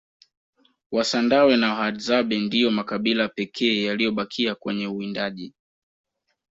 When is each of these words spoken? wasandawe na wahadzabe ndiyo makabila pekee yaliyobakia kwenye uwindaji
wasandawe 0.95 1.57
na 1.57 1.67
wahadzabe 1.73 2.39
ndiyo 2.39 2.71
makabila 2.71 3.27
pekee 3.29 3.83
yaliyobakia 3.83 4.55
kwenye 4.55 4.87
uwindaji 4.87 5.53